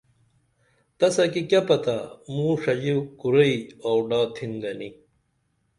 تسہ 0.97 1.25
کی 1.33 1.41
کیہ 1.49 1.61
پتہ 1.67 1.95
موں 2.33 2.53
ݜژی 2.61 2.93
کُرئی 3.19 3.55
آوڈا 3.87 4.19
تِھن 4.35 4.51
گنی 4.61 4.89